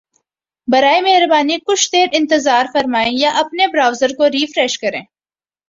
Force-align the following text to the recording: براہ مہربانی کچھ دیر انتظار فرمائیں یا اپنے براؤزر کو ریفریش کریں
براہ 0.67 0.99
مہربانی 1.01 1.57
کچھ 1.67 1.87
دیر 1.91 2.07
انتظار 2.11 2.65
فرمائیں 2.73 3.11
یا 3.13 3.31
اپنے 3.35 3.67
براؤزر 3.67 4.15
کو 4.17 4.29
ریفریش 4.29 4.79
کریں 4.79 5.01